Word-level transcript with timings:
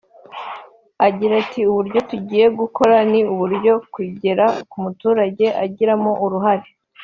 Agira 1.07 1.33
ati 1.43 1.59
“Uburyo 1.71 1.99
tugiye 2.09 2.45
gukora 2.59 2.95
ni 3.11 3.21
uburyo 3.33 3.73
bugera 3.93 4.45
k’umuturage 4.69 5.45
akagiramo 5.55 6.11
uruhare 6.25 6.67